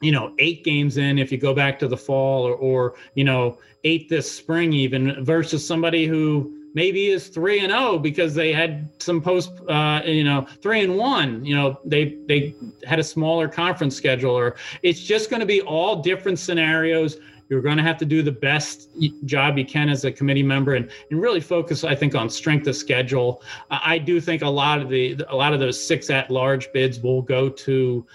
[0.00, 3.24] you know eight games in if you go back to the fall or, or you
[3.24, 8.34] know eight this spring even versus somebody who maybe is three and zero oh because
[8.34, 11.44] they had some post, uh, you know, three and one.
[11.44, 12.54] You know, they they
[12.86, 17.18] had a smaller conference schedule, or it's just going to be all different scenarios.
[17.48, 18.90] You're going to have to do the best
[19.24, 22.66] job you can as a committee member, and, and really focus, I think, on strength
[22.66, 23.42] of schedule.
[23.70, 27.00] I do think a lot of the a lot of those six at large bids
[27.00, 28.06] will go to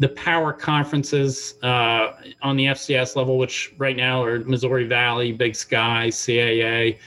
[0.00, 5.54] the power conferences uh, on the FCS level, which right now are Missouri Valley, Big
[5.54, 6.98] Sky, CAA,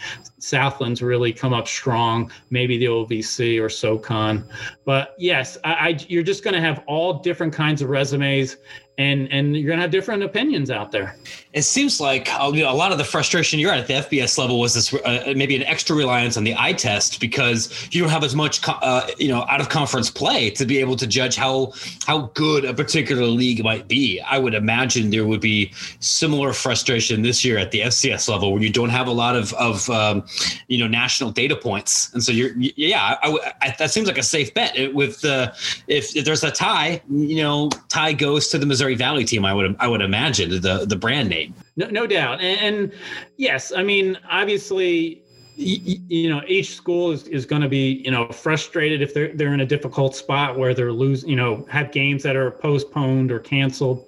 [0.44, 4.44] Southland's really come up strong, maybe the OVC or SoCon.
[4.84, 8.58] But yes, I, I, you're just going to have all different kinds of resumes
[8.98, 11.16] and and you're gonna have different opinions out there.
[11.54, 14.60] It seems like uh, a lot of the frustration you're at at the FBS level
[14.60, 18.24] was this uh, maybe an extra reliance on the eye test because you don't have
[18.24, 21.74] as much uh, you know out of conference play to be able to judge how
[22.06, 24.22] how good a particular league might be.
[24.22, 28.62] I would imagine there would be similar frustration this year at the FCS level where
[28.62, 30.24] you don't have a lot of of um,
[30.68, 34.24] you know national data points, and so you're yeah I, I, that seems like a
[34.24, 35.54] safe bet with the
[35.88, 39.46] if, if there's a tie you know tie goes to the Missouri Valley team.
[39.46, 41.54] I would I would imagine the the brand name.
[41.76, 42.94] No, no doubt, and, and
[43.38, 45.24] yes, I mean obviously
[45.56, 49.54] you know each school is, is going to be you know frustrated if they're they're
[49.54, 53.40] in a difficult spot where they're losing you know have games that are postponed or
[53.40, 54.08] canceled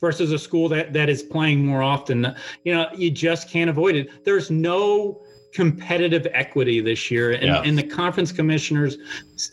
[0.00, 3.96] versus a school that that is playing more often you know you just can't avoid
[3.96, 5.23] it there's no
[5.54, 7.32] competitive equity this year.
[7.32, 7.62] And, yeah.
[7.62, 8.98] and the conference commissioners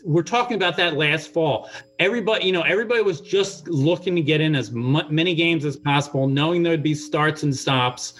[0.04, 1.70] we're talking about that last fall.
[1.98, 6.26] Everybody you know everybody was just looking to get in as many games as possible
[6.26, 8.14] knowing there'd be starts and stops.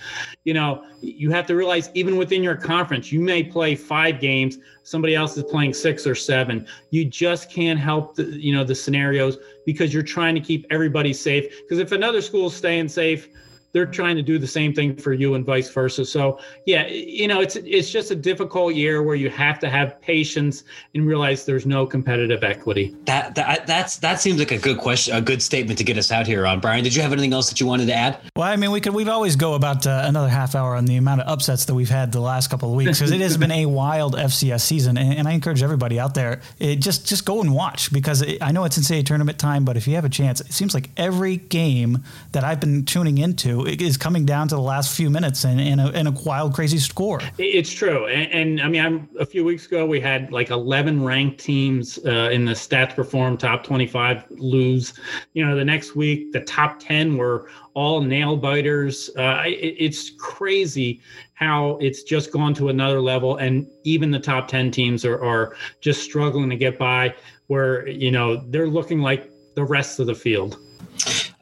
[0.44, 4.58] You know you have to realize even within your conference you may play five games
[4.84, 6.66] somebody else is playing six or seven.
[6.90, 11.12] You just can't help the you know the scenarios because you're trying to keep everybody
[11.12, 11.52] safe.
[11.62, 13.28] Because if another school is staying safe
[13.72, 16.04] they're trying to do the same thing for you and vice versa.
[16.04, 20.00] So yeah, you know, it's it's just a difficult year where you have to have
[20.00, 22.94] patience and realize there's no competitive equity.
[23.06, 26.12] That that that's that seems like a good question, a good statement to get us
[26.12, 26.60] out here on.
[26.60, 28.18] Brian, did you have anything else that you wanted to add?
[28.36, 30.96] Well, I mean, we could we've always go about uh, another half hour on the
[30.96, 33.50] amount of upsets that we've had the last couple of weeks because it has been
[33.50, 37.40] a wild FCS season, and, and, I encourage everybody out there it, just just go
[37.40, 40.10] and watch because it, I know it's NCAA tournament time, but if you have a
[40.10, 44.54] chance, it seems like every game that I've been tuning into is coming down to
[44.54, 47.20] the last few minutes and, and, a, a wild, crazy score.
[47.38, 48.06] It's true.
[48.06, 51.98] And, and, I mean, I'm a few weeks ago, we had like 11 ranked teams
[52.04, 54.94] uh, in the stats perform top 25 lose.
[55.34, 59.10] You know, the next week, the top 10 were all nail biters.
[59.16, 61.00] Uh, it, it's crazy
[61.34, 63.36] how it's just gone to another level.
[63.36, 67.14] And even the top 10 teams are, are just struggling to get by
[67.48, 70.58] where, you know, they're looking like the rest of the field.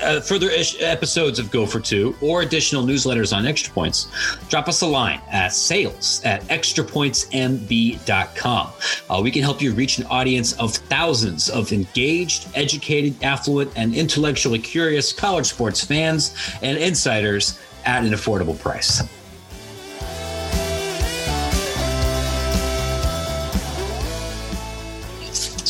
[0.01, 4.07] uh, further ish episodes of Go for Two or additional newsletters on Extra Points,
[4.49, 8.73] drop us a line at sales at extrapointsmb.com.
[9.11, 13.93] Uh, we can help you reach an audience of thousands of engaged, educated, affluent, and
[13.93, 19.03] intellectually curious college sports fans and insiders at an affordable price.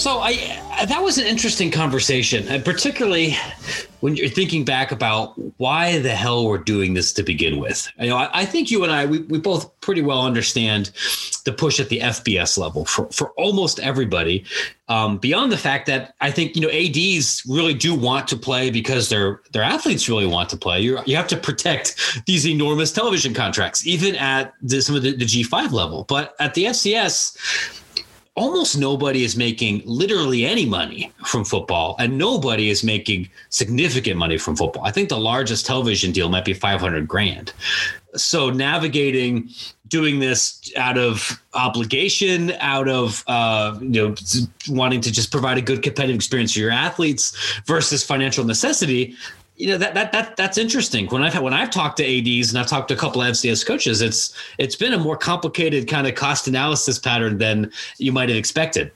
[0.06, 3.34] So I that was an interesting conversation, and particularly
[4.00, 7.90] when you're thinking back about why the hell we're doing this to begin with.
[7.98, 10.90] You know, I, I think you and I we, we both pretty well understand
[11.44, 14.44] the push at the FBS level for for almost everybody.
[14.88, 18.70] Um, beyond the fact that I think you know ads really do want to play
[18.70, 20.80] because their their athletes really want to play.
[20.80, 25.16] You you have to protect these enormous television contracts, even at the, some of the,
[25.16, 26.04] the G5 level.
[26.04, 27.82] But at the FCS
[28.36, 34.36] almost nobody is making literally any money from football and nobody is making significant money
[34.36, 34.84] from football.
[34.84, 37.52] I think the largest television deal might be 500 grand.
[38.14, 39.48] So navigating
[39.88, 44.14] doing this out of obligation, out of uh, you know
[44.68, 49.16] wanting to just provide a good competitive experience for your athletes versus financial necessity,
[49.56, 51.06] you know that that that that's interesting.
[51.06, 53.66] When I've when I've talked to ads and I've talked to a couple of FCS
[53.66, 58.28] coaches, it's it's been a more complicated kind of cost analysis pattern than you might
[58.28, 58.92] have expected.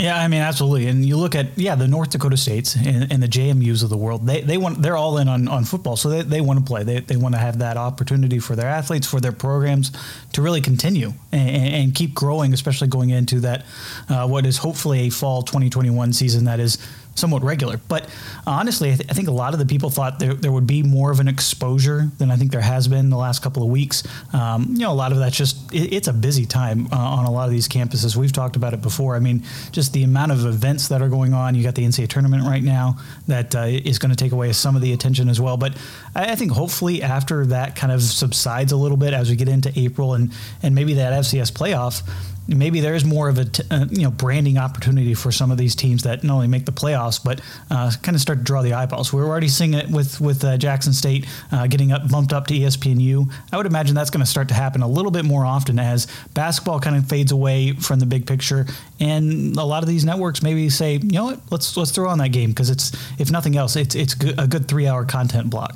[0.00, 0.86] Yeah, I mean, absolutely.
[0.86, 3.96] And you look at yeah, the North Dakota states and, and, the JMU's of the
[3.96, 4.28] world.
[4.28, 6.84] They they want they're all in on, on football, so they, they want to play.
[6.84, 9.90] They, they want to have that opportunity for their athletes, for their programs
[10.34, 13.66] to really continue and, and keep growing, especially going into that
[14.08, 16.78] uh, what is hopefully a fall 2021 season that is
[17.18, 17.78] somewhat regular.
[17.88, 18.08] But
[18.46, 20.82] honestly, I, th- I, think a lot of the people thought there, there would be
[20.82, 24.02] more of an exposure than I think there has been the last couple of weeks.
[24.32, 27.26] Um, you know, a lot of that's just it, it's a busy time uh, on
[27.26, 28.16] a lot of these campuses.
[28.16, 29.16] We've talked about it before.
[29.16, 31.54] I mean, just the amount of events that are going on.
[31.54, 34.76] You got the NCAA tournament right now that uh, is going to take away some
[34.76, 35.56] of the attention as well.
[35.56, 35.76] But
[36.14, 39.48] I, I think hopefully after that kind of subsides a little bit as we get
[39.48, 42.02] into April and and maybe that FCS playoff
[42.48, 45.74] maybe there's more of a t- uh, you know branding opportunity for some of these
[45.74, 48.72] teams that not only make the playoffs but uh, kind of start to draw the
[48.72, 49.12] eyeballs.
[49.12, 52.54] We're already seeing it with with uh, Jackson State uh, getting up bumped up to
[52.54, 53.30] ESPNU.
[53.52, 56.06] I would imagine that's going to start to happen a little bit more often as
[56.34, 58.66] basketball kind of fades away from the big picture,
[58.98, 62.18] and a lot of these networks maybe say, you know what, let's let's throw on
[62.18, 65.74] that game because it's if nothing else, it's it's a good three hour content block.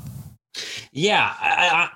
[0.92, 1.32] Yeah,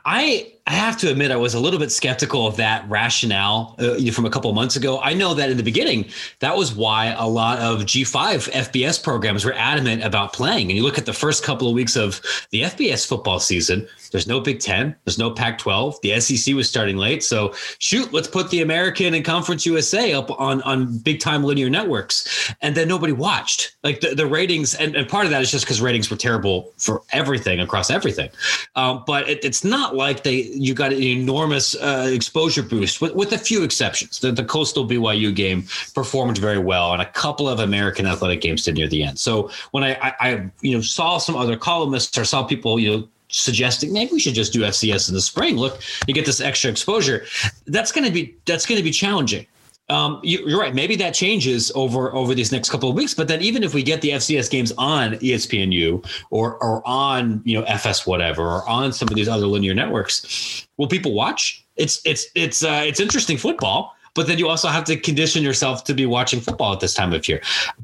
[0.05, 3.99] I I have to admit, I was a little bit skeptical of that rationale uh,
[4.11, 5.01] from a couple of months ago.
[5.01, 6.07] I know that in the beginning,
[6.41, 10.69] that was why a lot of G5 FBS programs were adamant about playing.
[10.69, 14.27] And you look at the first couple of weeks of the FBS football season, there's
[14.27, 16.01] no Big Ten, there's no Pac 12.
[16.03, 17.23] The SEC was starting late.
[17.23, 21.71] So, shoot, let's put the American and Conference USA up on, on big time linear
[21.71, 22.53] networks.
[22.61, 23.77] And then nobody watched.
[23.85, 26.73] Like the, the ratings, and, and part of that is just because ratings were terrible
[26.77, 28.31] for everything across everything.
[28.75, 33.15] Um, but it, it's not like they, you got an enormous uh, exposure boost, with,
[33.15, 34.19] with a few exceptions.
[34.21, 35.65] The, the Coastal BYU game
[35.95, 39.19] performed very well, and a couple of American athletic games did near the end.
[39.19, 42.91] So when I, I, I you know saw some other columnists or saw people you
[42.91, 45.57] know suggesting maybe we should just do FCS in the spring.
[45.57, 47.27] Look, you get this extra exposure.
[47.67, 49.47] That's going to be that's going to be challenging
[49.89, 50.75] um, you, are right.
[50.75, 53.15] Maybe that changes over over these next couple of weeks.
[53.15, 57.59] But then, even if we get the FCS games on ESPNU or or on you
[57.59, 61.65] know FS whatever or on some of these other linear networks, will people watch?
[61.77, 63.95] It's it's it's uh, it's interesting football.
[64.15, 67.13] But then you also have to condition yourself to be watching football at this time
[67.13, 67.43] of year.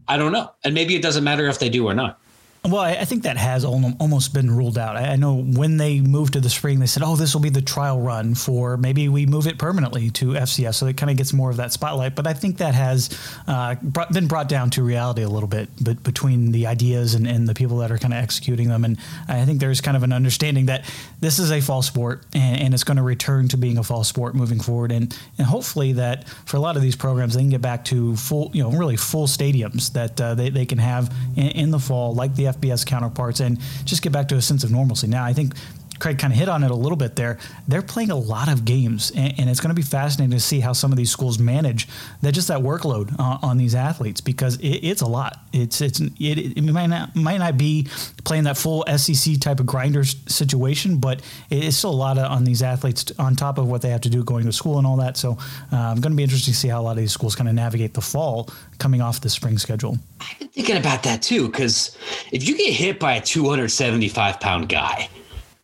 [0.08, 2.21] I don't know, and maybe it doesn't matter if they do or not.
[2.64, 4.96] Well, I think that has almost been ruled out.
[4.96, 7.60] I know when they moved to the spring, they said, "Oh, this will be the
[7.60, 11.32] trial run for maybe we move it permanently to FCS," so it kind of gets
[11.32, 12.14] more of that spotlight.
[12.14, 13.10] But I think that has
[13.48, 13.74] uh,
[14.12, 17.54] been brought down to reality a little bit, but between the ideas and, and the
[17.54, 18.96] people that are kind of executing them, and
[19.26, 20.84] I think there's kind of an understanding that
[21.18, 24.04] this is a fall sport and, and it's going to return to being a fall
[24.04, 27.50] sport moving forward, and and hopefully that for a lot of these programs they can
[27.50, 31.12] get back to full, you know, really full stadiums that uh, they they can have
[31.34, 34.64] in, in the fall, like the FBS counterparts and just get back to a sense
[34.64, 35.06] of normalcy.
[35.06, 35.54] Now, I think
[36.02, 37.38] Craig kind of hit on it a little bit there.
[37.68, 40.58] They're playing a lot of games, and, and it's going to be fascinating to see
[40.58, 41.86] how some of these schools manage
[42.22, 45.38] that just that workload uh, on these athletes because it, it's a lot.
[45.52, 47.86] It's it's it, it, might not might not be
[48.24, 52.42] playing that full SEC type of grinder situation, but it's still a lot of, on
[52.42, 54.96] these athletes on top of what they have to do going to school and all
[54.96, 55.16] that.
[55.16, 55.38] So
[55.72, 57.48] uh, I'm going to be interested to see how a lot of these schools kind
[57.48, 59.98] of navigate the fall coming off the spring schedule.
[60.20, 61.96] I've been thinking about that too because
[62.32, 65.08] if you get hit by a 275 pound guy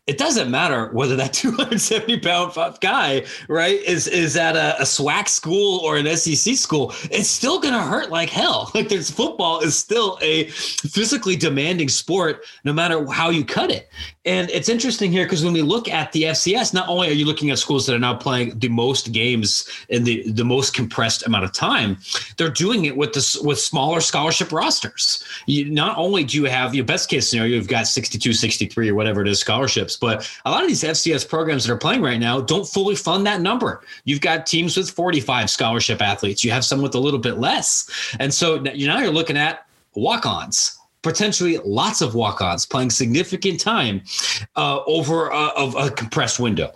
[0.09, 5.29] it doesn't matter whether that 270 pound guy, right, is is at a, a SWAC
[5.29, 6.93] school or an SEC school.
[7.11, 8.73] It's still gonna hurt like hell.
[8.79, 13.91] Like there's football is still a physically demanding sport, no matter how you cut it.
[14.25, 17.25] And it's interesting here because when we look at the FCS, not only are you
[17.25, 21.27] looking at schools that are now playing the most games in the the most compressed
[21.27, 21.97] amount of time,
[22.37, 25.25] they're doing it with this with smaller scholarship rosters.
[25.47, 28.95] You, not only do you have your best case scenario, you've got 62, 63 or
[28.95, 32.21] whatever it is scholarships but a lot of these FCS programs that are playing right
[32.21, 33.83] now don't fully fund that number.
[34.05, 36.45] You've got teams with 45 scholarship athletes.
[36.45, 37.89] You have some with a little bit less.
[38.19, 44.03] And so now you're looking at walk-ons potentially lots of walk-ons playing significant time
[44.57, 45.47] uh, over a,
[45.77, 46.73] a, compressed window.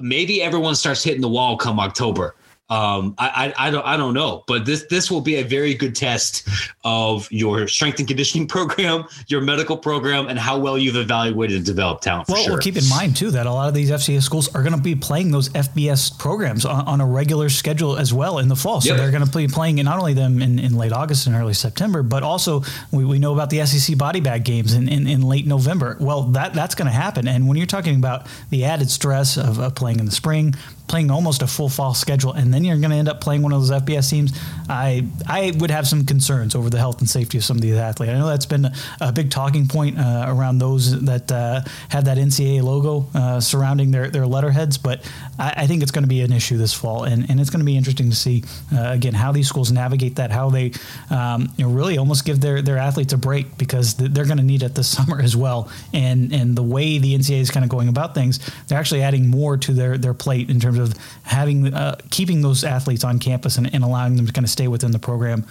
[0.00, 2.34] Maybe everyone starts hitting the wall come October.
[2.68, 5.72] Um, I, I, I don't I don't know, but this this will be a very
[5.72, 6.48] good test
[6.84, 11.66] of your strength and conditioning program, your medical program, and how well you've evaluated and
[11.66, 12.28] developed talent.
[12.28, 12.52] Well, sure.
[12.54, 14.82] well, keep in mind too that a lot of these FCS schools are going to
[14.82, 18.80] be playing those FBS programs on, on, a regular schedule as well in the fall.
[18.80, 18.96] So yep.
[18.96, 22.02] they're going to be playing not only them in, in late August and early September,
[22.02, 25.46] but also we, we know about the SEC body bag games in, in, in late
[25.46, 25.96] November.
[26.00, 29.60] Well, that that's going to happen, and when you're talking about the added stress of,
[29.60, 30.54] of playing in the spring,
[30.88, 33.52] playing almost a full fall schedule, and then you're going to end up playing one
[33.52, 34.38] of those FBS teams.
[34.68, 37.76] I I would have some concerns over the health and safety of some of these
[37.76, 38.12] athletes.
[38.12, 38.70] I know that's been
[39.00, 43.90] a, big talking point uh, around those that uh, have that NCAA logo uh, surrounding
[43.90, 47.04] their, their letterheads, but I, I think it's going to be an issue this fall,
[47.04, 50.16] and, and it's going to be interesting to see uh, again how these schools navigate
[50.16, 50.72] that, how they
[51.10, 54.42] um, you know, really almost give their, their athletes a break because they're going to
[54.42, 57.70] need it this summer as well, and and the way the NCAA is kind of
[57.70, 60.96] going about things, they're actually adding more to their their plate in terms terms of
[61.24, 64.68] having uh, keeping those athletes on campus and, and, allowing them to kind of stay
[64.68, 65.44] within the program.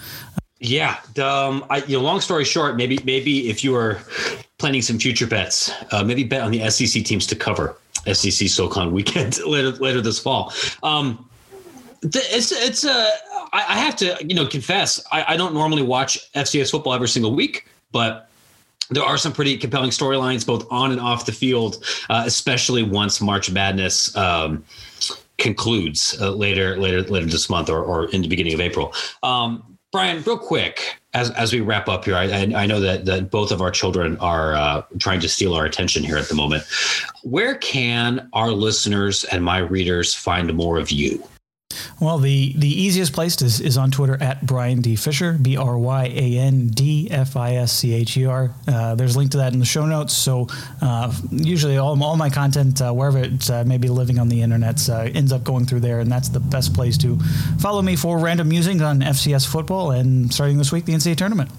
[0.58, 3.98] Yeah, um, I, you know, long story short, maybe maybe if you are
[4.58, 7.76] planning some future bets, uh, maybe bet on the SEC teams to cover
[8.12, 10.52] SEC SoCon weekend later later this fall.
[10.82, 11.28] Um,
[12.02, 13.10] it's it's a uh,
[13.52, 17.08] I, I have to you know confess I, I don't normally watch FCS football every
[17.08, 18.28] single week, but
[18.90, 23.20] there are some pretty compelling storylines both on and off the field, uh, especially once
[23.20, 24.64] March Madness um,
[25.38, 28.92] concludes uh, later later later this month or, or in the beginning of April.
[29.22, 32.24] Um, Brian, real quick, as, as we wrap up here, I,
[32.54, 36.02] I know that, that both of our children are uh, trying to steal our attention
[36.02, 36.64] here at the moment.
[37.22, 41.26] Where can our listeners and my readers find more of you?
[42.00, 44.96] Well, the, the easiest place is, is on Twitter at Brian D.
[44.96, 48.54] Fischer, B R Y A N D F I S C H E R.
[48.68, 50.12] Uh, there's a link to that in the show notes.
[50.12, 50.46] So
[50.82, 54.88] uh, usually all, all my content, uh, wherever it's uh, maybe living on the internet,
[54.88, 56.00] uh, ends up going through there.
[56.00, 57.18] And that's the best place to
[57.60, 61.50] follow me for random musings on FCS football and starting this week, the NCAA tournament.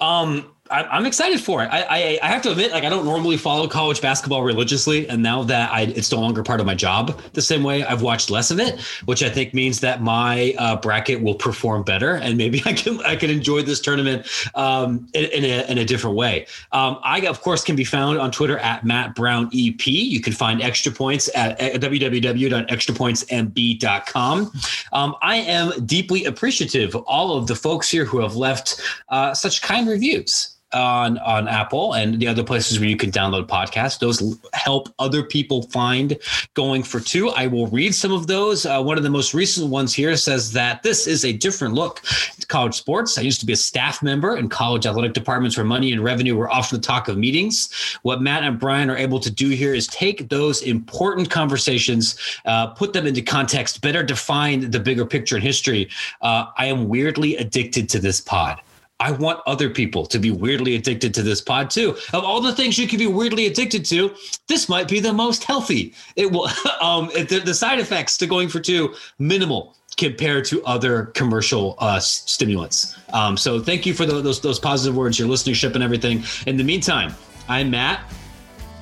[0.00, 1.66] Um, I'm excited for it.
[1.66, 5.22] I, I, I have to admit, like I don't normally follow college basketball religiously, and
[5.22, 8.28] now that I it's no longer part of my job the same way, I've watched
[8.30, 12.36] less of it, which I think means that my uh, bracket will perform better, and
[12.36, 16.16] maybe I can I can enjoy this tournament um, in, in, a, in a different
[16.16, 16.46] way.
[16.72, 19.86] Um, I of course can be found on Twitter at Matt Brown EP.
[19.86, 24.52] You can find extra points at www.extrapointsmb.com.
[24.92, 29.32] Um, I am deeply appreciative of all of the folks here who have left uh,
[29.32, 33.98] such kind reviews on on Apple and the other places where you can download podcasts.
[33.98, 36.18] Those help other people find
[36.54, 37.30] going for two.
[37.30, 38.66] I will read some of those.
[38.66, 42.02] Uh, one of the most recent ones here says that this is a different look
[42.02, 43.16] to college sports.
[43.16, 46.36] I used to be a staff member in college athletic departments where money and revenue
[46.36, 47.72] were often the talk of meetings.
[48.02, 52.68] What Matt and Brian are able to do here is take those important conversations, uh,
[52.68, 55.88] put them into context, better define the bigger picture in history.
[56.20, 58.60] Uh, I am weirdly addicted to this pod.
[59.00, 61.96] I want other people to be weirdly addicted to this pod too.
[62.12, 64.14] Of all the things you could be weirdly addicted to,
[64.48, 65.94] this might be the most healthy.
[66.16, 66.48] It will,
[66.80, 72.00] um, the, the side effects to going for two minimal compared to other commercial uh,
[72.00, 72.96] stimulants.
[73.12, 76.24] Um, so thank you for the, those those positive words, your listenership, and everything.
[76.46, 77.14] In the meantime,
[77.48, 78.00] I'm Matt.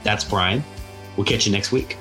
[0.03, 0.63] That's Brian.
[1.17, 1.97] We'll catch you next week.